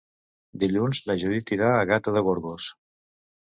[0.63, 2.73] Dilluns na Judit irà a Gata de Gorgos.